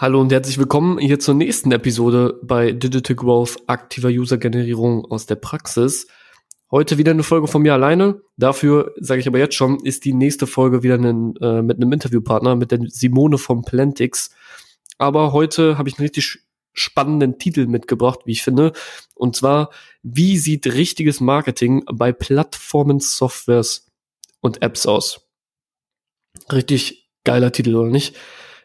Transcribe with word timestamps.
Hallo 0.00 0.18
und 0.18 0.32
herzlich 0.32 0.56
willkommen 0.56 0.98
hier 0.98 1.18
zur 1.18 1.34
nächsten 1.34 1.72
Episode 1.72 2.40
bei 2.42 2.72
Digital 2.72 3.14
Growth 3.14 3.58
aktiver 3.66 4.08
User-Generierung 4.08 5.04
aus 5.04 5.26
der 5.26 5.34
Praxis. 5.34 6.06
Heute 6.70 6.96
wieder 6.96 7.10
eine 7.10 7.22
Folge 7.22 7.48
von 7.48 7.60
mir 7.60 7.74
alleine. 7.74 8.22
Dafür 8.38 8.94
sage 8.98 9.20
ich 9.20 9.28
aber 9.28 9.38
jetzt 9.38 9.56
schon, 9.56 9.78
ist 9.84 10.06
die 10.06 10.14
nächste 10.14 10.46
Folge 10.46 10.82
wieder 10.82 10.94
einen, 10.94 11.36
äh, 11.36 11.60
mit 11.60 11.76
einem 11.76 11.92
Interviewpartner, 11.92 12.56
mit 12.56 12.70
der 12.70 12.80
Simone 12.86 13.36
von 13.36 13.60
Plantix. 13.60 14.30
Aber 14.96 15.34
heute 15.34 15.76
habe 15.76 15.90
ich 15.90 15.98
einen 15.98 16.04
richtig 16.04 16.46
spannenden 16.72 17.38
Titel 17.38 17.66
mitgebracht, 17.66 18.20
wie 18.24 18.32
ich 18.32 18.42
finde. 18.42 18.72
Und 19.14 19.36
zwar, 19.36 19.68
wie 20.02 20.38
sieht 20.38 20.66
richtiges 20.66 21.20
Marketing 21.20 21.84
bei 21.92 22.10
Plattformen, 22.10 23.00
Softwares 23.00 23.86
und 24.40 24.62
Apps 24.62 24.86
aus? 24.86 25.28
Richtig 26.50 27.10
geiler 27.22 27.52
Titel, 27.52 27.74
oder 27.74 27.90
nicht? 27.90 28.16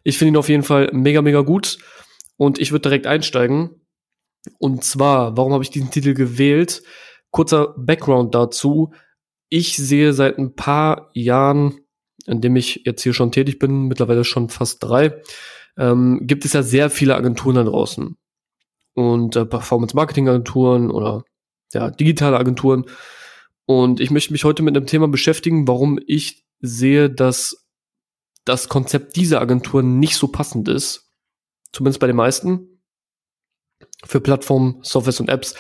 Ich 0.06 0.20
finde 0.20 0.34
ihn 0.34 0.38
auf 0.38 0.50
jeden 0.50 0.64
Fall 0.64 0.90
mega, 0.94 1.22
mega 1.22 1.42
gut. 1.42 1.80
Und 2.38 2.60
ich 2.60 2.72
würde 2.72 2.84
direkt 2.84 3.08
einsteigen. 3.08 3.82
Und 4.60 4.84
zwar, 4.84 5.36
warum 5.36 5.52
habe 5.52 5.64
ich 5.64 5.72
diesen 5.72 5.90
Titel 5.90 6.14
gewählt? 6.14 6.84
Kurzer 7.32 7.74
Background 7.76 8.36
dazu. 8.36 8.94
Ich 9.50 9.76
sehe 9.76 10.14
seit 10.14 10.38
ein 10.38 10.56
paar 10.56 11.10
Jahren, 11.14 11.80
in 12.28 12.40
dem 12.40 12.56
ich 12.56 12.84
jetzt 12.86 13.02
hier 13.02 13.14
schon 13.14 13.32
tätig 13.32 13.58
bin, 13.58 13.88
mittlerweile 13.88 14.24
schon 14.24 14.50
fast 14.50 14.84
drei, 14.84 15.22
ähm, 15.78 16.22
gibt 16.22 16.46
es 16.46 16.54
ja 16.54 16.62
sehr 16.62 16.92
viele 16.92 17.16
Agenturen 17.16 17.56
da 17.56 17.64
draußen. 17.64 18.16
Und 18.94 19.36
äh, 19.36 19.46
Performance-Marketing-Agenturen 19.46 20.92
oder 20.92 21.24
ja, 21.74 21.90
digitale 21.90 22.38
Agenturen. 22.38 22.86
Und 23.66 24.00
ich 24.00 24.12
möchte 24.12 24.34
mich 24.34 24.44
heute 24.44 24.62
mit 24.62 24.78
einem 24.78 24.86
Thema 24.86 25.08
beschäftigen, 25.08 25.68
warum 25.68 26.00
ich 26.06 26.46
sehe, 26.60 27.10
dass 27.10 27.65
das 28.46 28.70
Konzept 28.70 29.16
dieser 29.16 29.42
Agentur 29.42 29.84
nicht 29.84 30.16
so 30.16 30.28
passend 30.28 30.68
ist, 30.68 31.10
zumindest 31.72 32.00
bei 32.00 32.08
den 32.08 32.16
meisten, 32.16 32.82
für 34.06 34.22
Plattformen, 34.22 34.80
Softwares 34.82 35.20
und 35.20 35.30
Apps. 35.30 35.56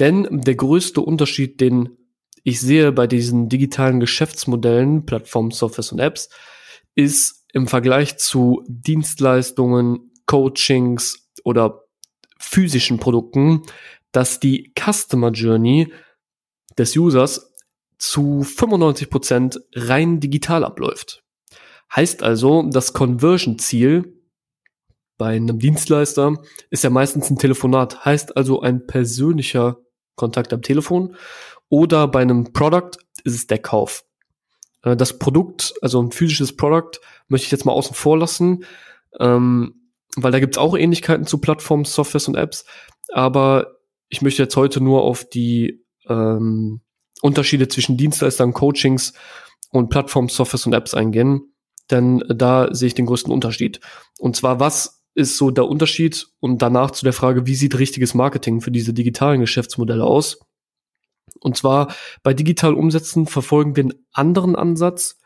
Denn 0.00 0.26
der 0.30 0.56
größte 0.56 1.00
Unterschied, 1.00 1.60
den 1.60 1.96
ich 2.42 2.60
sehe 2.60 2.92
bei 2.92 3.06
diesen 3.06 3.48
digitalen 3.48 4.00
Geschäftsmodellen, 4.00 5.06
Plattformen, 5.06 5.50
Softwares 5.50 5.92
und 5.92 5.98
Apps, 5.98 6.28
ist 6.94 7.46
im 7.52 7.68
Vergleich 7.68 8.18
zu 8.18 8.64
Dienstleistungen, 8.68 10.10
Coachings 10.26 11.30
oder 11.44 11.84
physischen 12.38 12.98
Produkten, 12.98 13.62
dass 14.12 14.40
die 14.40 14.72
Customer 14.78 15.30
Journey 15.30 15.92
des 16.76 16.96
Users 16.96 17.54
zu 17.98 18.42
95 18.42 19.08
Prozent 19.08 19.60
rein 19.74 20.20
digital 20.20 20.64
abläuft. 20.64 21.23
Heißt 21.94 22.22
also, 22.22 22.62
das 22.62 22.92
Conversion-Ziel 22.92 24.20
bei 25.16 25.36
einem 25.36 25.60
Dienstleister 25.60 26.42
ist 26.70 26.82
ja 26.82 26.90
meistens 26.90 27.30
ein 27.30 27.38
Telefonat, 27.38 28.04
heißt 28.04 28.36
also 28.36 28.60
ein 28.60 28.86
persönlicher 28.86 29.78
Kontakt 30.16 30.52
am 30.52 30.62
Telefon 30.62 31.16
oder 31.68 32.08
bei 32.08 32.22
einem 32.22 32.52
Product 32.52 32.98
ist 33.22 33.34
es 33.34 33.46
der 33.46 33.58
Kauf. 33.58 34.04
Äh, 34.82 34.96
das 34.96 35.20
Produkt, 35.20 35.74
also 35.82 36.02
ein 36.02 36.10
physisches 36.10 36.56
Produkt, 36.56 37.00
möchte 37.28 37.46
ich 37.46 37.52
jetzt 37.52 37.64
mal 37.64 37.72
außen 37.72 37.94
vor 37.94 38.18
lassen, 38.18 38.64
ähm, 39.20 39.90
weil 40.16 40.32
da 40.32 40.40
gibt 40.40 40.56
es 40.56 40.58
auch 40.58 40.76
Ähnlichkeiten 40.76 41.26
zu 41.26 41.38
Plattformen, 41.38 41.84
Softwares 41.84 42.26
und 42.26 42.34
Apps, 42.34 42.64
aber 43.12 43.78
ich 44.08 44.20
möchte 44.20 44.42
jetzt 44.42 44.56
heute 44.56 44.80
nur 44.80 45.02
auf 45.02 45.28
die 45.28 45.84
ähm, 46.08 46.80
Unterschiede 47.22 47.68
zwischen 47.68 47.96
Dienstleistern, 47.96 48.52
Coachings 48.52 49.12
und 49.70 49.90
Plattformen, 49.90 50.28
Softwares 50.28 50.66
und 50.66 50.72
Apps 50.72 50.94
eingehen 50.94 51.53
denn 51.90 52.22
da 52.28 52.72
sehe 52.74 52.88
ich 52.88 52.94
den 52.94 53.06
größten 53.06 53.32
Unterschied. 53.32 53.80
Und 54.18 54.36
zwar, 54.36 54.60
was 54.60 55.02
ist 55.14 55.36
so 55.36 55.50
der 55.50 55.68
Unterschied 55.68 56.26
und 56.40 56.62
danach 56.62 56.90
zu 56.90 57.04
der 57.04 57.12
Frage, 57.12 57.46
wie 57.46 57.54
sieht 57.54 57.78
richtiges 57.78 58.14
Marketing 58.14 58.60
für 58.60 58.70
diese 58.70 58.92
digitalen 58.92 59.40
Geschäftsmodelle 59.40 60.04
aus? 60.04 60.40
Und 61.40 61.56
zwar 61.56 61.94
bei 62.22 62.34
digital 62.34 62.74
Umsätzen 62.74 63.26
verfolgen 63.26 63.76
wir 63.76 63.84
einen 63.84 63.94
anderen 64.12 64.56
Ansatz, 64.56 65.18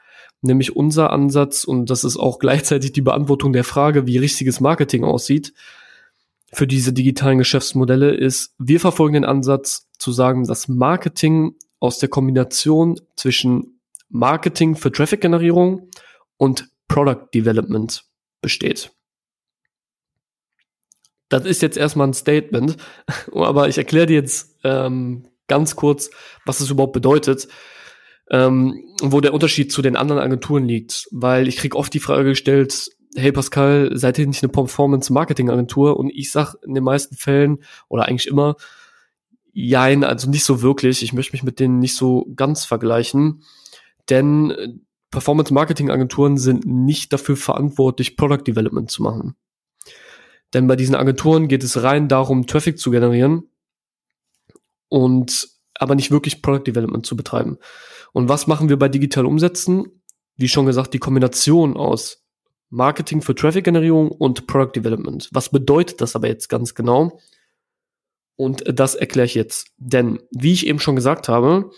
nämlich 0.43 0.77
unser 0.77 1.11
Ansatz, 1.11 1.65
und 1.65 1.91
das 1.91 2.05
ist 2.05 2.17
auch 2.17 2.39
gleichzeitig 2.39 2.93
die 2.93 3.03
Beantwortung 3.03 3.53
der 3.53 3.65
Frage, 3.65 4.07
wie 4.07 4.19
richtiges 4.19 4.61
Marketing 4.61 5.05
aussieht 5.05 5.55
für 6.53 6.67
diese 6.67 6.93
digitalen 6.93 7.39
Geschäftsmodelle, 7.39 8.11
ist, 8.15 8.55
wir 8.59 8.81
verfolgen 8.81 9.15
den 9.15 9.25
Ansatz 9.25 9.89
zu 9.99 10.13
sagen, 10.13 10.47
dass 10.47 10.69
Marketing 10.69 11.55
aus 11.79 11.99
der 11.99 12.09
Kombination 12.09 13.01
zwischen 13.17 13.81
Marketing 14.09 14.75
für 14.75 14.91
Traffic-Generierung 14.91 15.91
und 16.39 16.69
Product 16.89 17.29
Development 17.35 18.03
besteht. 18.41 18.91
Das 21.29 21.45
ist 21.45 21.61
jetzt 21.61 21.77
erstmal 21.77 22.09
ein 22.09 22.15
Statement, 22.15 22.77
aber 23.33 23.69
ich 23.69 23.77
erkläre 23.77 24.07
dir 24.07 24.15
jetzt 24.15 24.57
ähm, 24.65 25.29
ganz 25.47 25.77
kurz, 25.77 26.11
was 26.47 26.61
es 26.61 26.71
überhaupt 26.71 26.95
bedeutet, 26.95 27.49
ähm, 28.31 28.83
wo 29.03 29.21
der 29.21 29.35
Unterschied 29.35 29.73
zu 29.73 29.83
den 29.83 29.97
anderen 29.97 30.23
Agenturen 30.23 30.65
liegt. 30.65 31.09
Weil 31.11 31.49
ich 31.49 31.57
krieg 31.57 31.75
oft 31.75 31.93
die 31.93 32.01
Frage 32.01 32.31
gestellt, 32.31 32.91
hey 33.15 33.33
Pascal, 33.33 33.91
seid 33.95 34.19
ihr 34.19 34.27
nicht 34.27 34.43
eine 34.43 34.53
Performance-Marketing-Agentur? 34.53 35.97
Und 35.97 36.11
ich 36.11 36.31
sag 36.31 36.55
in 36.65 36.75
den 36.75 36.85
meisten 36.85 37.17
Fällen 37.17 37.59
oder 37.89 38.07
eigentlich 38.07 38.29
immer, 38.29 38.57
jein, 39.53 40.05
also 40.05 40.31
nicht 40.31 40.45
so 40.45 40.63
wirklich. 40.63 41.03
Ich 41.03 41.13
möchte 41.13 41.33
mich 41.33 41.43
mit 41.43 41.59
denen 41.59 41.79
nicht 41.79 41.97
so 41.97 42.31
ganz 42.37 42.65
vergleichen. 42.65 43.43
Denn 44.09 44.85
Performance-Marketing-Agenturen 45.11 46.37
sind 46.37 46.67
nicht 46.67 47.13
dafür 47.13 47.37
verantwortlich, 47.37 48.17
Product 48.17 48.45
Development 48.47 48.91
zu 48.91 49.03
machen. 49.03 49.37
Denn 50.55 50.67
bei 50.67 50.77
diesen 50.77 50.95
Agenturen 50.95 51.49
geht 51.49 51.63
es 51.63 51.83
rein 51.83 52.09
darum, 52.09 52.47
Traffic 52.47 52.79
zu 52.79 52.91
generieren 52.91 53.51
und 54.89 55.49
aber 55.75 55.95
nicht 55.95 56.11
wirklich 56.11 56.43
Product 56.43 56.65
Development 56.67 57.07
zu 57.07 57.17
betreiben. 57.17 57.59
Und 58.13 58.29
was 58.29 58.47
machen 58.47 58.69
wir 58.69 58.79
bei 58.79 58.89
digital 58.89 59.27
Umsätzen? 59.27 60.03
Wie 60.37 60.49
schon 60.49 60.67
gesagt, 60.67 60.95
die 60.95 60.99
Kombination 60.99 61.77
aus 61.77 62.25
Marketing 62.71 63.23
für 63.23 63.35
Traffic-Generierung 63.35 64.11
und 64.11 64.47
Product 64.47 64.73
Development. 64.77 65.29
Was 65.33 65.51
bedeutet 65.51 66.01
das 66.01 66.17
aber 66.17 66.29
jetzt 66.29 66.49
ganz 66.49 66.75
genau? 66.75 67.21
Und 68.37 68.63
das 68.67 68.95
erkläre 68.95 69.27
ich 69.27 69.35
jetzt. 69.35 69.69
Denn, 69.79 70.21
wie 70.31 70.53
ich 70.53 70.67
eben 70.67 70.79
schon 70.79 70.97
gesagt 70.97 71.29
habe, 71.29 71.71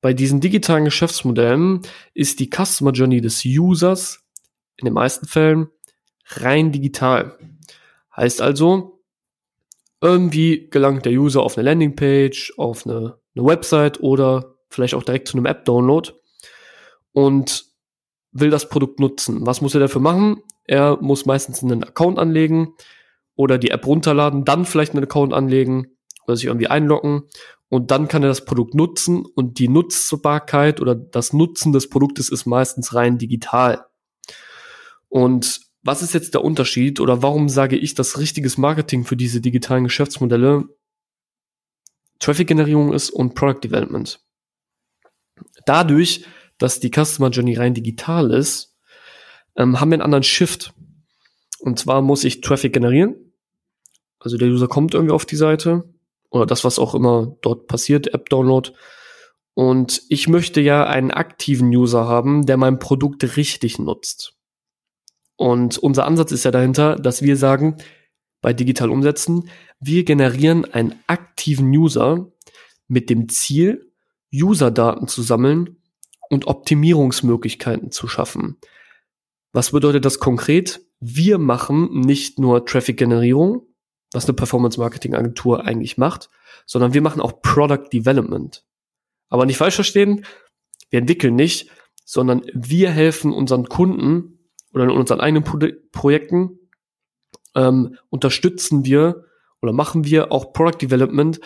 bei 0.00 0.14
diesen 0.14 0.40
digitalen 0.40 0.84
Geschäftsmodellen 0.84 1.82
ist 2.14 2.40
die 2.40 2.50
Customer 2.50 2.92
Journey 2.92 3.20
des 3.20 3.44
Users 3.44 4.24
in 4.76 4.86
den 4.86 4.94
meisten 4.94 5.26
Fällen 5.26 5.68
rein 6.26 6.72
digital. 6.72 7.38
Heißt 8.16 8.40
also, 8.40 9.02
irgendwie 10.00 10.68
gelangt 10.70 11.04
der 11.04 11.12
User 11.12 11.42
auf 11.42 11.56
eine 11.58 11.68
Landingpage, 11.68 12.54
auf 12.56 12.86
eine, 12.86 13.18
eine 13.34 13.44
Website 13.44 14.00
oder 14.00 14.56
vielleicht 14.70 14.94
auch 14.94 15.02
direkt 15.02 15.28
zu 15.28 15.36
einem 15.36 15.46
App-Download 15.46 16.10
und 17.12 17.66
will 18.32 18.50
das 18.50 18.68
Produkt 18.68 19.00
nutzen. 19.00 19.44
Was 19.46 19.60
muss 19.60 19.74
er 19.74 19.80
dafür 19.80 20.00
machen? 20.00 20.42
Er 20.64 20.96
muss 21.00 21.26
meistens 21.26 21.62
einen 21.62 21.84
Account 21.84 22.18
anlegen 22.18 22.74
oder 23.34 23.58
die 23.58 23.70
App 23.70 23.86
runterladen, 23.86 24.44
dann 24.44 24.64
vielleicht 24.64 24.94
einen 24.94 25.04
Account 25.04 25.34
anlegen 25.34 25.96
oder 26.26 26.36
sich 26.36 26.46
irgendwie 26.46 26.68
einloggen 26.68 27.24
und 27.70 27.92
dann 27.92 28.08
kann 28.08 28.22
er 28.24 28.28
das 28.28 28.44
Produkt 28.44 28.74
nutzen 28.74 29.24
und 29.24 29.60
die 29.60 29.68
Nutzbarkeit 29.68 30.80
oder 30.80 30.96
das 30.96 31.32
Nutzen 31.32 31.72
des 31.72 31.88
Produktes 31.88 32.28
ist 32.28 32.44
meistens 32.44 32.94
rein 32.94 33.16
digital. 33.16 33.86
Und 35.08 35.60
was 35.82 36.02
ist 36.02 36.12
jetzt 36.12 36.34
der 36.34 36.44
Unterschied 36.44 36.98
oder 36.98 37.22
warum 37.22 37.48
sage 37.48 37.78
ich, 37.78 37.94
dass 37.94 38.18
richtiges 38.18 38.58
Marketing 38.58 39.04
für 39.04 39.16
diese 39.16 39.40
digitalen 39.40 39.84
Geschäftsmodelle 39.84 40.64
Traffic-Generierung 42.18 42.92
ist 42.92 43.10
und 43.10 43.34
Product 43.36 43.60
Development? 43.62 44.20
Dadurch, 45.64 46.26
dass 46.58 46.80
die 46.80 46.90
Customer 46.90 47.30
Journey 47.30 47.54
rein 47.54 47.74
digital 47.74 48.32
ist, 48.32 48.76
ähm, 49.56 49.80
haben 49.80 49.90
wir 49.90 49.94
einen 49.94 50.02
anderen 50.02 50.24
Shift. 50.24 50.74
Und 51.60 51.78
zwar 51.78 52.02
muss 52.02 52.24
ich 52.24 52.40
Traffic 52.40 52.72
generieren. 52.72 53.14
Also 54.18 54.36
der 54.36 54.48
User 54.48 54.66
kommt 54.66 54.92
irgendwie 54.92 55.14
auf 55.14 55.24
die 55.24 55.36
Seite, 55.36 55.84
oder 56.30 56.46
das, 56.46 56.64
was 56.64 56.78
auch 56.78 56.94
immer 56.94 57.36
dort 57.42 57.66
passiert, 57.66 58.14
App-Download. 58.14 58.70
Und 59.54 60.02
ich 60.08 60.28
möchte 60.28 60.60
ja 60.60 60.86
einen 60.86 61.10
aktiven 61.10 61.68
User 61.68 62.06
haben, 62.06 62.46
der 62.46 62.56
mein 62.56 62.78
Produkt 62.78 63.36
richtig 63.36 63.78
nutzt. 63.78 64.34
Und 65.36 65.78
unser 65.78 66.06
Ansatz 66.06 66.32
ist 66.32 66.44
ja 66.44 66.50
dahinter, 66.50 66.96
dass 66.96 67.22
wir 67.22 67.36
sagen, 67.36 67.76
bei 68.40 68.52
digital 68.52 68.90
umsetzen, 68.90 69.48
wir 69.80 70.04
generieren 70.04 70.64
einen 70.64 70.94
aktiven 71.06 71.70
User 71.70 72.32
mit 72.88 73.10
dem 73.10 73.28
Ziel, 73.28 73.92
User-Daten 74.32 75.08
zu 75.08 75.22
sammeln 75.22 75.76
und 76.28 76.46
Optimierungsmöglichkeiten 76.46 77.90
zu 77.90 78.06
schaffen. 78.06 78.58
Was 79.52 79.72
bedeutet 79.72 80.04
das 80.04 80.20
konkret? 80.20 80.80
Wir 81.00 81.38
machen 81.38 82.00
nicht 82.00 82.38
nur 82.38 82.64
Traffic-Generierung, 82.64 83.66
was 84.12 84.26
eine 84.26 84.34
Performance-Marketing-Agentur 84.34 85.64
eigentlich 85.64 85.98
macht, 85.98 86.30
sondern 86.66 86.94
wir 86.94 87.02
machen 87.02 87.20
auch 87.20 87.42
Product 87.42 87.88
Development. 87.92 88.64
Aber 89.28 89.46
nicht 89.46 89.56
falsch 89.56 89.76
verstehen, 89.76 90.24
wir 90.90 90.98
entwickeln 90.98 91.36
nicht, 91.36 91.70
sondern 92.04 92.42
wir 92.52 92.90
helfen 92.90 93.32
unseren 93.32 93.68
Kunden 93.68 94.40
oder 94.72 94.84
in 94.84 94.90
unseren 94.90 95.20
eigenen 95.20 95.44
Pro 95.44 95.58
Projekten 95.92 96.58
ähm, 97.54 97.96
unterstützen 98.08 98.84
wir 98.84 99.24
oder 99.62 99.72
machen 99.72 100.04
wir 100.04 100.32
auch 100.32 100.52
Product 100.52 100.78
Development 100.80 101.40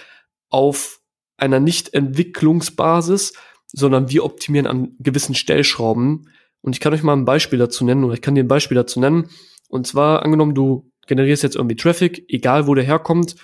auf 0.48 1.00
einer 1.36 1.60
nicht 1.60 1.92
Entwicklungsbasis, 1.94 3.34
sondern 3.66 4.10
wir 4.10 4.24
optimieren 4.24 4.66
an 4.66 4.96
gewissen 5.00 5.34
Stellschrauben. 5.34 6.30
Und 6.60 6.74
ich 6.74 6.80
kann 6.80 6.94
euch 6.94 7.02
mal 7.02 7.14
ein 7.14 7.24
Beispiel 7.24 7.58
dazu 7.58 7.84
nennen 7.84 8.04
oder 8.04 8.14
ich 8.14 8.22
kann 8.22 8.34
dir 8.34 8.44
ein 8.44 8.48
Beispiel 8.48 8.76
dazu 8.76 9.00
nennen. 9.00 9.28
Und 9.68 9.86
zwar 9.86 10.22
angenommen, 10.22 10.54
du 10.54 10.90
generierst 11.06 11.42
jetzt 11.42 11.56
irgendwie 11.56 11.76
Traffic, 11.76 12.24
egal 12.28 12.66
wo 12.66 12.74
der 12.74 12.84
herkommt. 12.84 13.36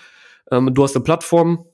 Ähm, 0.50 0.72
du 0.74 0.82
hast 0.82 0.96
eine 0.96 1.04
Plattform 1.04 1.66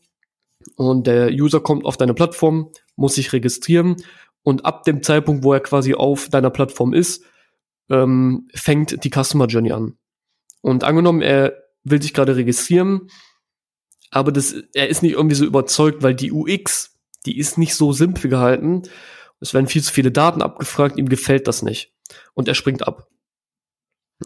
und 0.77 1.07
der 1.07 1.31
User 1.31 1.61
kommt 1.61 1.85
auf 1.85 1.97
deine 1.97 2.15
Plattform, 2.15 2.71
muss 2.97 3.15
sich 3.15 3.33
registrieren 3.33 3.97
und 4.43 4.65
ab 4.65 4.85
dem 4.85 5.03
Zeitpunkt, 5.03 5.45
wo 5.45 5.53
er 5.53 5.61
quasi 5.61 5.95
auf 5.95 6.29
deiner 6.29 6.51
Plattform 6.51 6.93
ist, 6.93 7.25
ähm, 7.91 8.49
fängt 8.55 9.05
die 9.05 9.11
Customer 9.11 9.47
Journey 9.47 9.73
an. 9.73 9.97
Und 10.61 10.85
angenommen, 10.85 11.23
er 11.23 11.55
will 11.85 12.03
sich 12.03 12.15
gerade 12.15 12.37
registrieren, 12.37 13.09
aber 14.11 14.33
das, 14.33 14.55
er 14.73 14.89
ist 14.89 15.03
nicht 15.03 15.13
irgendwie 15.13 15.37
so 15.37 15.45
überzeugt, 15.45 16.03
weil 16.03 16.15
die 16.15 16.33
UX, 16.33 16.97
die 17.27 17.39
ist 17.39 17.59
nicht 17.59 17.75
so 17.75 17.93
simpel 17.93 18.31
gehalten. 18.31 18.83
Es 19.41 19.53
werden 19.53 19.67
viel 19.67 19.83
zu 19.83 19.93
viele 19.93 20.13
Daten 20.13 20.43
abgefragt, 20.43 20.97
ihm 20.99 21.09
gefällt 21.09 21.47
das 21.49 21.63
nicht. 21.63 21.93
Und 22.35 22.49
er 22.49 22.55
springt 22.55 22.87
ab. 22.87 23.09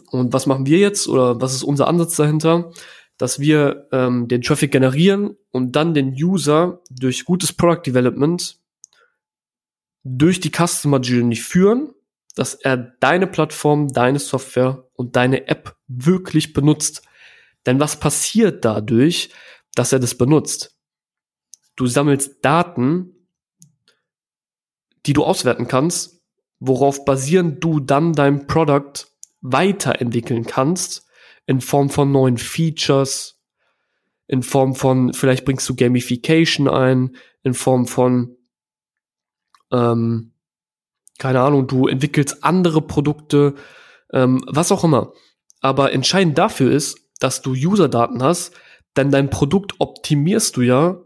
Und 0.09 0.33
was 0.33 0.45
machen 0.45 0.65
wir 0.65 0.77
jetzt 0.77 1.07
oder 1.07 1.41
was 1.41 1.53
ist 1.53 1.63
unser 1.63 1.87
Ansatz 1.87 2.15
dahinter? 2.15 2.71
Dass 3.17 3.39
wir 3.39 3.87
ähm, 3.91 4.27
den 4.27 4.41
Traffic 4.41 4.71
generieren 4.71 5.37
und 5.51 5.75
dann 5.75 5.93
den 5.93 6.13
User 6.13 6.81
durch 6.89 7.25
gutes 7.25 7.53
Product 7.53 7.83
Development 7.85 8.57
durch 10.03 10.39
die 10.39 10.51
Customer 10.51 10.99
Journey 10.99 11.35
führen, 11.35 11.93
dass 12.35 12.55
er 12.55 12.77
deine 12.77 13.27
Plattform, 13.27 13.89
deine 13.89 14.19
Software 14.19 14.87
und 14.93 15.15
deine 15.15 15.47
App 15.47 15.75
wirklich 15.87 16.53
benutzt. 16.53 17.03
Denn 17.65 17.79
was 17.79 17.99
passiert 17.99 18.65
dadurch, 18.65 19.29
dass 19.75 19.93
er 19.93 19.99
das 19.99 20.15
benutzt? 20.15 20.75
Du 21.75 21.87
sammelst 21.87 22.43
Daten, 22.43 23.27
die 25.05 25.13
du 25.13 25.23
auswerten 25.23 25.67
kannst, 25.67 26.21
worauf 26.59 27.05
basierend 27.05 27.63
du 27.63 27.79
dann 27.79 28.13
dein 28.13 28.47
Produkt 28.47 29.10
weiterentwickeln 29.41 30.45
kannst 30.45 31.07
in 31.45 31.61
Form 31.61 31.89
von 31.89 32.11
neuen 32.11 32.37
Features, 32.37 33.39
in 34.27 34.43
Form 34.43 34.75
von, 34.75 35.13
vielleicht 35.13 35.45
bringst 35.45 35.67
du 35.67 35.75
Gamification 35.75 36.69
ein, 36.69 37.17
in 37.43 37.53
Form 37.53 37.87
von, 37.87 38.37
ähm, 39.71 40.33
keine 41.17 41.41
Ahnung, 41.41 41.67
du 41.67 41.87
entwickelst 41.87 42.43
andere 42.43 42.81
Produkte, 42.81 43.55
ähm, 44.13 44.43
was 44.47 44.71
auch 44.71 44.83
immer. 44.83 45.13
Aber 45.59 45.91
entscheidend 45.91 46.37
dafür 46.37 46.71
ist, 46.71 46.99
dass 47.19 47.41
du 47.41 47.51
User-Daten 47.51 48.23
hast, 48.23 48.53
denn 48.95 49.11
dein 49.11 49.29
Produkt 49.29 49.75
optimierst 49.79 50.57
du 50.57 50.61
ja, 50.61 51.01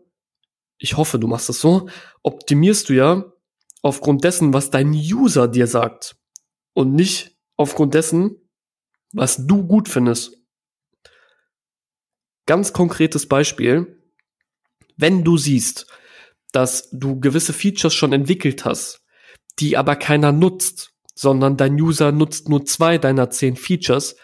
ich 0.77 0.97
hoffe, 0.97 1.19
du 1.19 1.27
machst 1.27 1.49
das 1.49 1.59
so, 1.59 1.87
optimierst 2.23 2.89
du 2.89 2.93
ja 2.93 3.25
aufgrund 3.81 4.23
dessen, 4.23 4.53
was 4.53 4.71
dein 4.71 4.91
User 4.91 5.47
dir 5.47 5.67
sagt 5.67 6.15
und 6.73 6.93
nicht 6.93 7.34
aufgrund 7.57 7.94
dessen, 7.94 8.36
was 9.13 9.48
du 9.48 9.66
gut 9.66 9.88
findest. 9.90 10.38
Ganz 12.46 12.74
konkretes 12.74 13.28
Beispiel. 13.28 14.02
Wenn 14.98 15.24
du 15.24 15.38
siehst, 15.38 15.88
dass 16.52 16.90
du 16.92 17.19
gewisse 17.19 17.54
Features 17.54 17.94
schon 17.94 18.13
entwickelt 18.13 18.66
hast, 18.66 19.02
die 19.60 19.78
aber 19.78 19.96
keiner 19.96 20.31
nutzt, 20.31 20.94
sondern 21.16 21.57
dein 21.57 21.80
User 21.80 22.12
nutzt 22.12 22.50
nur 22.50 22.66
zwei 22.66 22.98
deiner 22.98 23.30
zehn 23.30 23.56
Features, 23.56 24.16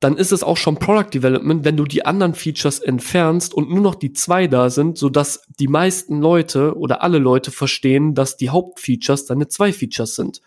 dann 0.00 0.16
ist 0.16 0.32
es 0.32 0.42
auch 0.42 0.56
schon 0.56 0.78
Product 0.78 1.10
Development, 1.12 1.64
wenn 1.64 1.76
du 1.76 1.84
die 1.84 2.04
anderen 2.04 2.34
Features 2.34 2.80
entfernst 2.80 3.54
und 3.54 3.70
nur 3.70 3.80
noch 3.80 3.94
die 3.94 4.12
zwei 4.12 4.46
da 4.46 4.68
sind, 4.68 4.98
sodass 4.98 5.42
die 5.58 5.68
meisten 5.68 6.20
Leute 6.20 6.76
oder 6.76 7.02
alle 7.02 7.18
Leute 7.18 7.50
verstehen, 7.50 8.14
dass 8.14 8.36
die 8.36 8.50
Hauptfeatures 8.50 9.26
deine 9.26 9.48
zwei 9.48 9.72
Features 9.72 10.14
sind 10.14 10.42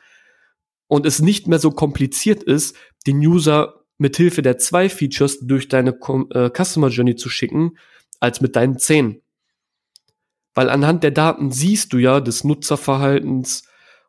und 0.89 1.05
es 1.05 1.21
nicht 1.21 1.47
mehr 1.47 1.59
so 1.59 1.71
kompliziert 1.71 2.43
ist, 2.43 2.75
den 3.07 3.19
User 3.19 3.85
mit 3.99 4.17
Hilfe 4.17 4.41
der 4.41 4.57
zwei 4.57 4.89
Features 4.89 5.39
durch 5.39 5.69
deine 5.69 5.91
äh, 5.91 6.49
Customer 6.49 6.89
Journey 6.89 7.15
zu 7.15 7.29
schicken, 7.29 7.77
als 8.19 8.41
mit 8.41 8.55
deinen 8.55 8.79
zehn. 8.79 9.21
Weil 10.55 10.69
anhand 10.69 11.03
der 11.03 11.11
Daten 11.11 11.51
siehst 11.51 11.93
du 11.93 11.99
ja 11.99 12.19
des 12.19 12.43
Nutzerverhaltens, 12.43 13.63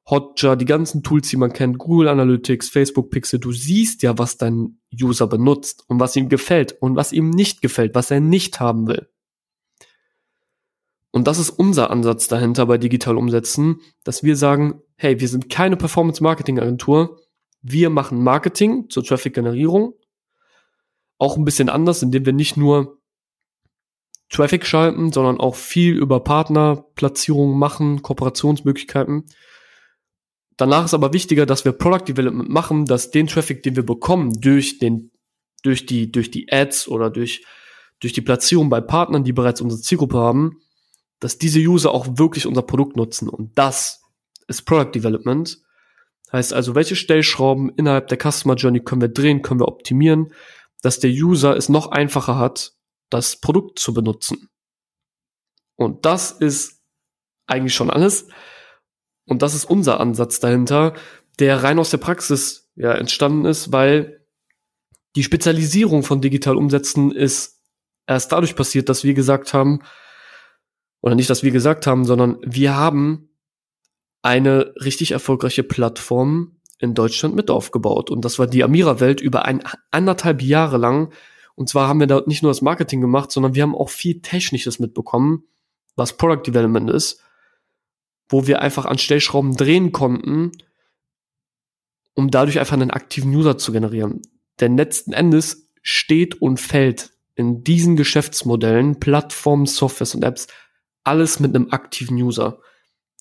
Hotjar, 0.08 0.56
die 0.56 0.64
ganzen 0.64 1.02
Tools, 1.02 1.28
die 1.28 1.36
man 1.36 1.52
kennt, 1.52 1.78
Google 1.78 2.08
Analytics, 2.08 2.70
Facebook 2.70 3.10
Pixel, 3.10 3.38
du 3.38 3.52
siehst 3.52 4.02
ja, 4.02 4.18
was 4.18 4.38
dein 4.38 4.80
User 4.98 5.26
benutzt 5.26 5.84
und 5.86 6.00
was 6.00 6.16
ihm 6.16 6.30
gefällt 6.30 6.72
und 6.80 6.96
was 6.96 7.12
ihm 7.12 7.28
nicht 7.28 7.60
gefällt, 7.60 7.94
was 7.94 8.10
er 8.10 8.20
nicht 8.20 8.58
haben 8.58 8.88
will. 8.88 9.08
Und 11.10 11.26
das 11.26 11.38
ist 11.38 11.50
unser 11.50 11.90
Ansatz 11.90 12.26
dahinter 12.26 12.66
bei 12.66 12.78
digital 12.78 13.18
umsetzen, 13.18 13.80
dass 14.02 14.22
wir 14.22 14.36
sagen, 14.36 14.80
hey, 15.02 15.18
wir 15.18 15.28
sind 15.28 15.48
keine 15.48 15.78
Performance 15.78 16.22
Marketing 16.22 16.60
Agentur. 16.60 17.18
Wir 17.62 17.88
machen 17.88 18.22
Marketing 18.22 18.90
zur 18.90 19.02
Traffic 19.02 19.32
Generierung. 19.32 19.94
Auch 21.16 21.38
ein 21.38 21.46
bisschen 21.46 21.70
anders, 21.70 22.02
indem 22.02 22.26
wir 22.26 22.34
nicht 22.34 22.58
nur 22.58 22.98
Traffic 24.28 24.66
schalten, 24.66 25.10
sondern 25.10 25.40
auch 25.40 25.54
viel 25.54 25.96
über 25.96 26.20
Partnerplatzierungen 26.20 27.58
machen, 27.58 28.02
Kooperationsmöglichkeiten. 28.02 29.24
Danach 30.58 30.84
ist 30.84 30.92
aber 30.92 31.14
wichtiger, 31.14 31.46
dass 31.46 31.64
wir 31.64 31.72
Product 31.72 32.04
Development 32.06 32.50
machen, 32.50 32.84
dass 32.84 33.10
den 33.10 33.26
Traffic, 33.26 33.62
den 33.62 33.76
wir 33.76 33.86
bekommen 33.86 34.38
durch 34.38 34.80
den, 34.80 35.12
durch 35.62 35.86
die, 35.86 36.12
durch 36.12 36.30
die 36.30 36.52
Ads 36.52 36.88
oder 36.88 37.08
durch, 37.08 37.46
durch 38.00 38.12
die 38.12 38.20
Platzierung 38.20 38.68
bei 38.68 38.82
Partnern, 38.82 39.24
die 39.24 39.32
bereits 39.32 39.62
unsere 39.62 39.80
Zielgruppe 39.80 40.18
haben, 40.18 40.58
dass 41.20 41.38
diese 41.38 41.60
User 41.60 41.90
auch 41.90 42.18
wirklich 42.18 42.46
unser 42.46 42.62
Produkt 42.62 42.98
nutzen. 42.98 43.30
Und 43.30 43.56
das 43.56 43.99
ist 44.50 44.62
Product 44.62 44.92
Development. 44.94 45.58
Heißt 46.32 46.52
also, 46.52 46.74
welche 46.74 46.96
Stellschrauben 46.96 47.70
innerhalb 47.70 48.08
der 48.08 48.18
Customer 48.18 48.54
Journey 48.54 48.80
können 48.80 49.00
wir 49.00 49.08
drehen, 49.08 49.42
können 49.42 49.60
wir 49.60 49.68
optimieren, 49.68 50.32
dass 50.82 51.00
der 51.00 51.10
User 51.10 51.56
es 51.56 51.68
noch 51.68 51.90
einfacher 51.90 52.38
hat, 52.38 52.74
das 53.08 53.36
Produkt 53.40 53.78
zu 53.78 53.94
benutzen. 53.94 54.48
Und 55.76 56.04
das 56.04 56.30
ist 56.30 56.82
eigentlich 57.46 57.74
schon 57.74 57.90
alles. 57.90 58.28
Und 59.26 59.42
das 59.42 59.54
ist 59.54 59.64
unser 59.64 59.98
Ansatz 59.98 60.40
dahinter, 60.40 60.94
der 61.38 61.62
rein 61.62 61.78
aus 61.78 61.90
der 61.90 61.98
Praxis 61.98 62.70
ja 62.74 62.92
entstanden 62.92 63.46
ist, 63.46 63.72
weil 63.72 64.26
die 65.16 65.24
Spezialisierung 65.24 66.02
von 66.02 66.20
digital 66.20 66.56
umsetzen 66.56 67.10
ist 67.10 67.60
erst 68.06 68.30
dadurch 68.30 68.54
passiert, 68.56 68.88
dass 68.88 69.04
wir 69.04 69.14
gesagt 69.14 69.54
haben, 69.54 69.80
oder 71.00 71.14
nicht, 71.14 71.30
dass 71.30 71.42
wir 71.42 71.50
gesagt 71.50 71.86
haben, 71.86 72.04
sondern 72.04 72.38
wir 72.42 72.76
haben 72.76 73.29
eine 74.22 74.74
richtig 74.76 75.12
erfolgreiche 75.12 75.62
Plattform 75.62 76.56
in 76.78 76.94
Deutschland 76.94 77.34
mit 77.34 77.50
aufgebaut. 77.50 78.10
Und 78.10 78.24
das 78.24 78.38
war 78.38 78.46
die 78.46 78.64
Amira-Welt 78.64 79.20
über 79.20 79.44
ein, 79.44 79.62
anderthalb 79.90 80.42
Jahre 80.42 80.78
lang. 80.78 81.12
Und 81.54 81.68
zwar 81.68 81.88
haben 81.88 82.00
wir 82.00 82.06
da 82.06 82.22
nicht 82.26 82.42
nur 82.42 82.50
das 82.50 82.62
Marketing 82.62 83.00
gemacht, 83.00 83.30
sondern 83.30 83.54
wir 83.54 83.62
haben 83.62 83.74
auch 83.74 83.90
viel 83.90 84.22
Technisches 84.22 84.78
mitbekommen, 84.78 85.44
was 85.96 86.16
Product 86.16 86.42
Development 86.46 86.90
ist, 86.90 87.20
wo 88.28 88.46
wir 88.46 88.62
einfach 88.62 88.86
an 88.86 88.98
Stellschrauben 88.98 89.56
drehen 89.56 89.92
konnten, 89.92 90.52
um 92.14 92.30
dadurch 92.30 92.58
einfach 92.58 92.74
einen 92.74 92.90
aktiven 92.90 93.34
User 93.34 93.58
zu 93.58 93.72
generieren. 93.72 94.22
Denn 94.60 94.76
letzten 94.76 95.12
Endes 95.12 95.68
steht 95.82 96.40
und 96.40 96.60
fällt 96.60 97.12
in 97.34 97.64
diesen 97.64 97.96
Geschäftsmodellen, 97.96 99.00
Plattformen, 99.00 99.66
Softwares 99.66 100.14
und 100.14 100.24
Apps 100.24 100.46
alles 101.04 101.40
mit 101.40 101.54
einem 101.54 101.70
aktiven 101.70 102.16
User. 102.16 102.60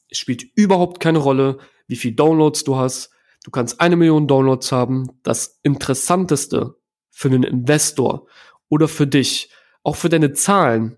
Es 0.10 0.18
spielt 0.18 0.44
überhaupt 0.56 1.00
keine 1.00 1.20
Rolle, 1.20 1.60
wie 1.88 1.96
viel 1.96 2.14
Downloads 2.14 2.64
du 2.64 2.76
hast. 2.78 3.12
Du 3.44 3.52
kannst 3.52 3.80
eine 3.80 3.96
Million 3.96 4.28
Downloads 4.28 4.72
haben. 4.72 5.08
Das 5.24 5.60
Interessanteste 5.64 6.76
für 7.10 7.30
einen 7.30 7.44
Investor 7.44 8.28
oder 8.70 8.88
für 8.88 9.08
dich, 9.08 9.50
auch 9.84 9.96
für 9.96 10.10
deine 10.10 10.34
Zahlen, 10.34 10.98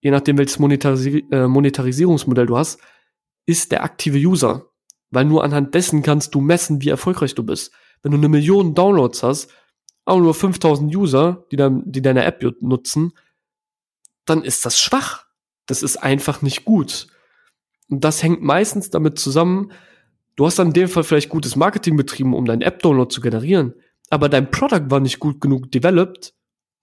je 0.00 0.10
nachdem 0.10 0.38
welches 0.38 0.58
Monetarisi 0.58 1.26
äh, 1.30 1.46
Monetarisierungsmodell 1.46 2.46
du 2.46 2.56
hast, 2.56 2.80
ist 3.46 3.72
der 3.72 3.84
aktive 3.84 4.18
User. 4.18 4.70
Weil 5.10 5.24
nur 5.24 5.44
anhand 5.44 5.74
dessen 5.74 6.02
kannst 6.02 6.34
du 6.34 6.40
messen, 6.40 6.82
wie 6.82 6.88
erfolgreich 6.88 7.34
du 7.34 7.44
bist. 7.44 7.72
Wenn 8.02 8.12
du 8.12 8.18
eine 8.18 8.28
Million 8.28 8.74
Downloads 8.74 9.22
hast, 9.22 9.50
aber 10.04 10.20
nur 10.20 10.34
5000 10.34 10.94
User, 10.94 11.46
die, 11.50 11.56
dann, 11.56 11.82
die 11.84 12.02
deine 12.02 12.24
App 12.24 12.44
nutzen, 12.60 13.12
dann 14.24 14.42
ist 14.42 14.64
das 14.64 14.78
schwach 14.78 15.26
das 15.66 15.82
ist 15.82 15.96
einfach 15.96 16.42
nicht 16.42 16.64
gut. 16.64 17.08
Und 17.88 18.04
das 18.04 18.22
hängt 18.22 18.42
meistens 18.42 18.90
damit 18.90 19.18
zusammen, 19.18 19.72
du 20.36 20.46
hast 20.46 20.58
dann 20.58 20.68
in 20.68 20.72
dem 20.72 20.88
Fall 20.88 21.04
vielleicht 21.04 21.28
gutes 21.28 21.56
Marketing 21.56 21.96
betrieben, 21.96 22.34
um 22.34 22.44
deinen 22.44 22.62
App-Download 22.62 23.12
zu 23.12 23.20
generieren, 23.20 23.74
aber 24.10 24.28
dein 24.28 24.50
Product 24.50 24.90
war 24.90 25.00
nicht 25.00 25.18
gut 25.18 25.40
genug 25.40 25.70
developed, 25.70 26.34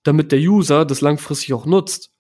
damit 0.03 0.31
der 0.31 0.39
User 0.39 0.85
das 0.85 1.01
langfristig 1.01 1.53
auch 1.53 1.65
nutzt. 1.65 2.11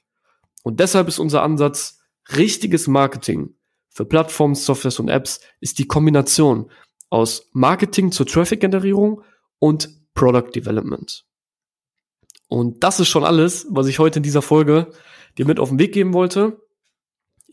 Und 0.63 0.79
deshalb 0.79 1.07
ist 1.07 1.19
unser 1.19 1.43
Ansatz, 1.43 1.99
richtiges 2.37 2.87
Marketing 2.87 3.55
für 3.89 4.05
Plattformen, 4.05 4.55
Softwares 4.55 4.99
und 4.99 5.09
Apps 5.09 5.39
ist 5.59 5.77
die 5.77 5.87
Kombination 5.87 6.71
aus 7.09 7.49
Marketing 7.51 8.11
zur 8.11 8.25
Traffic-Generierung 8.25 9.21
und 9.59 9.89
Product 10.15 10.49
Development. 10.55 11.25
Und 12.47 12.83
das 12.83 12.99
ist 12.99 13.09
schon 13.09 13.23
alles, 13.23 13.67
was 13.69 13.87
ich 13.87 13.99
heute 13.99 14.19
in 14.19 14.23
dieser 14.23 14.41
Folge 14.41 14.91
dir 15.37 15.45
mit 15.45 15.59
auf 15.59 15.69
den 15.69 15.79
Weg 15.79 15.93
geben 15.93 16.13
wollte. 16.13 16.61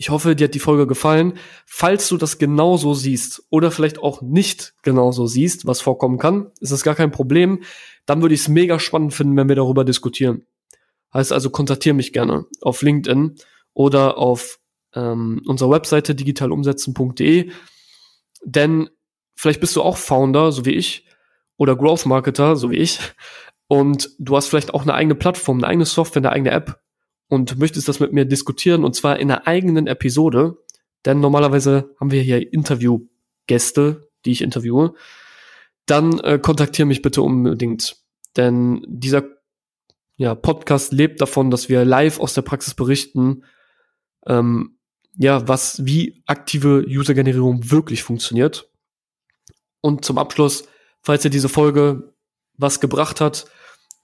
Ich 0.01 0.09
hoffe, 0.09 0.35
dir 0.35 0.45
hat 0.45 0.55
die 0.55 0.61
Folge 0.61 0.87
gefallen. 0.87 1.35
Falls 1.67 2.09
du 2.09 2.17
das 2.17 2.39
genauso 2.39 2.95
siehst 2.95 3.43
oder 3.51 3.71
vielleicht 3.71 3.99
auch 3.99 4.23
nicht 4.23 4.73
genauso 4.83 5.27
siehst, 5.27 5.67
was 5.67 5.83
vorkommen 5.83 6.17
kann, 6.17 6.51
ist 6.59 6.73
das 6.73 6.83
gar 6.83 6.95
kein 6.95 7.11
Problem. 7.11 7.63
Dann 8.07 8.23
würde 8.23 8.35
ich 8.35 8.41
es 8.41 8.49
mega 8.49 8.79
spannend 8.79 9.13
finden, 9.13 9.37
wenn 9.37 9.51
wir 9.51 9.57
darüber 9.57 9.85
diskutieren. 9.85 10.47
Heißt 11.13 11.35
also, 11.35 11.51
kontaktiere 11.51 11.95
mich 11.95 12.15
gerne 12.15 12.47
auf 12.63 12.81
LinkedIn 12.81 13.35
oder 13.75 14.17
auf 14.17 14.59
ähm, 14.95 15.43
unserer 15.45 15.73
Webseite 15.73 16.15
digitalumsetzen.de. 16.15 17.51
Denn 18.43 18.89
vielleicht 19.35 19.61
bist 19.61 19.77
du 19.77 19.83
auch 19.83 19.99
Founder, 19.99 20.51
so 20.51 20.65
wie 20.65 20.77
ich, 20.77 21.05
oder 21.59 21.77
Growth 21.77 22.07
Marketer, 22.07 22.57
so 22.57 22.71
wie 22.71 22.79
ich, 22.79 23.01
und 23.69 24.09
du 24.19 24.35
hast 24.35 24.47
vielleicht 24.47 24.73
auch 24.73 24.83
eine 24.83 24.95
eigene 24.95 25.15
Plattform, 25.15 25.59
eine 25.59 25.67
eigene 25.67 25.85
Software, 25.85 26.21
eine 26.21 26.33
eigene 26.33 26.53
App 26.53 26.81
und 27.31 27.59
möchtest 27.59 27.89
das 27.89 28.01
mit 28.01 28.13
mir 28.13 28.27
diskutieren 28.27 28.85
und 28.85 28.95
zwar 28.95 29.19
in 29.19 29.31
einer 29.31 29.47
eigenen 29.47 29.87
Episode, 29.87 30.59
denn 31.07 31.21
normalerweise 31.21 31.95
haben 31.99 32.11
wir 32.11 32.21
hier 32.21 32.53
Interviewgäste, 32.53 34.11
die 34.25 34.33
ich 34.33 34.43
interviewe, 34.43 34.95
dann 35.87 36.19
äh, 36.21 36.39
kontaktiere 36.39 36.87
mich 36.87 37.03
bitte 37.03 37.23
unbedingt, 37.23 37.97
denn 38.37 38.85
dieser 38.87 39.23
ja, 40.17 40.35
Podcast 40.35 40.93
lebt 40.93 41.21
davon, 41.21 41.51
dass 41.51 41.69
wir 41.69 41.85
live 41.85 42.21
aus 42.21 42.35
der 42.35 42.43
Praxis 42.43 42.75
berichten, 42.75 43.45
ähm, 44.27 44.77
ja, 45.17 45.47
was, 45.49 45.87
wie 45.87 46.23
aktive 46.27 46.85
User-Generierung 46.87 47.71
wirklich 47.71 48.03
funktioniert. 48.03 48.69
Und 49.81 50.05
zum 50.05 50.19
Abschluss, 50.19 50.65
falls 51.01 51.23
dir 51.23 51.31
diese 51.31 51.49
Folge 51.49 52.13
was 52.59 52.81
gebracht 52.81 53.21
hat 53.21 53.47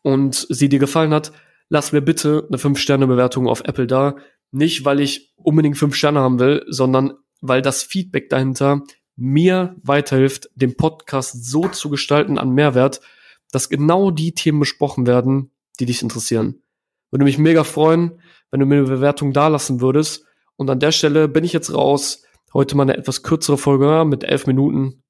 und 0.02 0.46
sie 0.48 0.68
dir 0.68 0.78
gefallen 0.78 1.12
hat, 1.12 1.32
lass 1.68 1.92
mir 1.92 2.00
bitte 2.00 2.46
eine 2.48 2.58
5-Sterne-Bewertung 2.58 3.48
auf 3.48 3.62
Apple 3.64 3.86
da. 3.86 4.16
Nicht, 4.50 4.84
weil 4.84 5.00
ich 5.00 5.34
unbedingt 5.36 5.76
5 5.76 5.94
Sterne 5.94 6.20
haben 6.20 6.38
will, 6.38 6.64
sondern 6.68 7.14
weil 7.40 7.62
das 7.62 7.82
Feedback 7.82 8.28
dahinter 8.30 8.82
mir 9.16 9.76
weiterhilft, 9.82 10.50
den 10.54 10.76
Podcast 10.76 11.44
so 11.44 11.68
zu 11.68 11.88
gestalten 11.88 12.38
an 12.38 12.50
Mehrwert, 12.50 13.00
dass 13.50 13.68
genau 13.68 14.10
die 14.10 14.32
Themen 14.32 14.60
besprochen 14.60 15.06
werden, 15.06 15.50
die 15.80 15.86
dich 15.86 16.02
interessieren. 16.02 16.62
Würde 17.10 17.24
mich 17.24 17.38
mega 17.38 17.64
freuen, 17.64 18.20
wenn 18.50 18.60
du 18.60 18.66
mir 18.66 18.76
eine 18.76 18.86
Bewertung 18.86 19.32
da 19.32 19.48
lassen 19.48 19.80
würdest. 19.80 20.24
Und 20.56 20.68
an 20.70 20.80
der 20.80 20.92
Stelle 20.92 21.28
bin 21.28 21.44
ich 21.44 21.52
jetzt 21.52 21.72
raus. 21.72 22.24
Heute 22.52 22.76
mal 22.76 22.82
eine 22.82 22.96
etwas 22.96 23.22
kürzere 23.22 23.58
Folge 23.58 24.04
mit 24.06 24.24
elf 24.24 24.46
Minuten. 24.46 25.02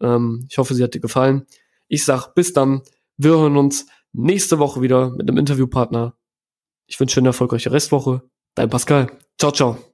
Ähm, 0.00 0.46
ich 0.50 0.58
hoffe, 0.58 0.74
sie 0.74 0.82
hat 0.82 0.94
dir 0.94 1.00
gefallen. 1.00 1.46
Ich 1.88 2.04
sag 2.04 2.34
bis 2.34 2.52
dann. 2.52 2.82
Wir 3.16 3.30
hören 3.30 3.56
uns 3.56 3.86
nächste 4.14 4.58
Woche 4.58 4.80
wieder 4.80 5.10
mit 5.10 5.28
einem 5.28 5.38
Interviewpartner. 5.38 6.16
Ich 6.86 6.98
wünsche 6.98 7.20
eine 7.20 7.30
erfolgreiche 7.30 7.72
Restwoche. 7.72 8.22
Dein 8.54 8.70
Pascal. 8.70 9.18
Ciao, 9.38 9.52
ciao. 9.52 9.93